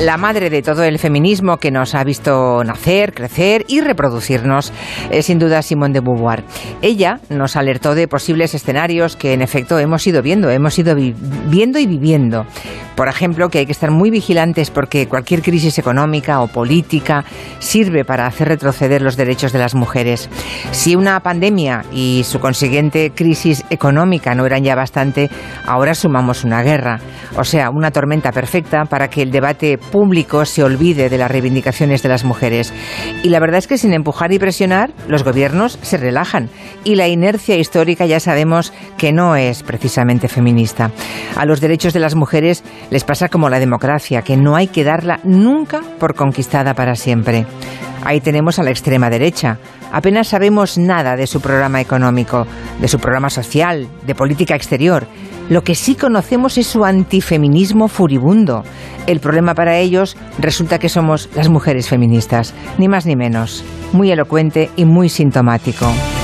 la 0.00 0.18
madre 0.18 0.50
de 0.50 0.62
todo 0.62 0.84
el 0.84 0.98
feminismo 0.98 1.56
que 1.56 1.70
nos 1.70 1.94
ha 1.94 2.04
visto 2.04 2.62
nacer, 2.64 3.14
crecer 3.14 3.64
y 3.66 3.80
reproducirnos, 3.80 4.72
es 5.10 5.26
sin 5.26 5.38
duda 5.38 5.62
Simone 5.62 5.94
de 5.94 6.00
Beauvoir. 6.00 6.44
Ella 6.82 7.20
nos 7.30 7.56
alertó 7.56 7.94
de 7.94 8.06
posibles 8.06 8.54
escenarios 8.54 9.16
que 9.16 9.32
en 9.32 9.40
efecto 9.40 9.78
hemos 9.78 10.06
ido 10.06 10.20
viendo, 10.22 10.50
hemos 10.50 10.78
ido 10.78 10.94
viendo 10.94 11.78
y 11.78 11.86
viviendo. 11.86 12.44
Por 12.94 13.08
ejemplo, 13.08 13.50
que 13.50 13.58
hay 13.58 13.66
que 13.66 13.72
estar 13.72 13.90
muy 13.90 14.10
vigilantes 14.10 14.70
porque 14.70 15.06
cualquier 15.06 15.42
crisis 15.42 15.78
económica 15.78 16.40
o 16.40 16.48
política 16.48 17.24
sirve 17.58 18.06
para 18.06 18.26
hacer 18.26 18.48
retroceder 18.48 19.02
los 19.02 19.18
derechos 19.18 19.52
de 19.52 19.58
las 19.58 19.74
mujeres. 19.74 20.30
Si 20.70 20.96
una 20.96 21.20
pandemia 21.20 21.84
y 21.92 22.22
su 22.24 22.40
consiguiente 22.40 23.12
crisis 23.14 23.64
económica 23.68 24.34
no 24.34 24.46
eran 24.46 24.64
ya 24.64 24.74
bastante, 24.74 25.28
ahora 25.66 25.94
sumamos 25.94 26.42
una 26.44 26.62
guerra, 26.62 26.98
o 27.36 27.44
sea, 27.44 27.68
una 27.68 27.90
tormenta 27.90 28.32
perfecta 28.32 28.86
para 28.86 29.08
que 29.08 29.20
el 29.20 29.30
debate 29.30 29.78
público 29.90 30.44
se 30.44 30.62
olvide 30.62 31.08
de 31.08 31.18
las 31.18 31.30
reivindicaciones 31.30 32.02
de 32.02 32.08
las 32.08 32.24
mujeres. 32.24 32.72
Y 33.22 33.28
la 33.30 33.40
verdad 33.40 33.58
es 33.58 33.66
que 33.66 33.78
sin 33.78 33.92
empujar 33.92 34.32
y 34.32 34.38
presionar, 34.38 34.90
los 35.08 35.24
gobiernos 35.24 35.78
se 35.82 35.96
relajan. 35.96 36.48
Y 36.84 36.96
la 36.96 37.08
inercia 37.08 37.56
histórica 37.56 38.06
ya 38.06 38.20
sabemos 38.20 38.72
que 38.98 39.12
no 39.12 39.36
es 39.36 39.62
precisamente 39.62 40.28
feminista. 40.28 40.90
A 41.36 41.44
los 41.46 41.60
derechos 41.60 41.92
de 41.92 42.00
las 42.00 42.14
mujeres 42.14 42.62
les 42.90 43.04
pasa 43.04 43.28
como 43.28 43.48
la 43.48 43.58
democracia, 43.58 44.22
que 44.22 44.36
no 44.36 44.56
hay 44.56 44.68
que 44.68 44.84
darla 44.84 45.20
nunca 45.24 45.80
por 45.98 46.14
conquistada 46.14 46.74
para 46.74 46.94
siempre. 46.94 47.46
Ahí 48.06 48.20
tenemos 48.20 48.60
a 48.60 48.62
la 48.62 48.70
extrema 48.70 49.10
derecha. 49.10 49.58
Apenas 49.90 50.28
sabemos 50.28 50.78
nada 50.78 51.16
de 51.16 51.26
su 51.26 51.40
programa 51.40 51.80
económico, 51.80 52.46
de 52.80 52.86
su 52.86 53.00
programa 53.00 53.30
social, 53.30 53.88
de 54.06 54.14
política 54.14 54.54
exterior. 54.54 55.08
Lo 55.48 55.64
que 55.64 55.74
sí 55.74 55.96
conocemos 55.96 56.56
es 56.56 56.68
su 56.68 56.84
antifeminismo 56.84 57.88
furibundo. 57.88 58.62
El 59.08 59.18
problema 59.18 59.54
para 59.54 59.78
ellos 59.78 60.16
resulta 60.38 60.78
que 60.78 60.88
somos 60.88 61.28
las 61.34 61.48
mujeres 61.48 61.88
feministas, 61.88 62.54
ni 62.78 62.86
más 62.86 63.06
ni 63.06 63.16
menos. 63.16 63.64
Muy 63.92 64.12
elocuente 64.12 64.70
y 64.76 64.84
muy 64.84 65.08
sintomático. 65.08 65.86